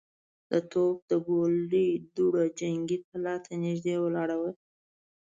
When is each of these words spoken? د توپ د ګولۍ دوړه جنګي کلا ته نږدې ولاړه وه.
د 0.49 0.51
توپ 0.71 0.97
د 1.09 1.11
ګولۍ 1.27 1.89
دوړه 2.15 2.45
جنګي 2.59 2.97
کلا 3.07 3.35
ته 3.45 3.51
نږدې 3.63 3.95
ولاړه 3.99 4.35
وه. 4.41 4.51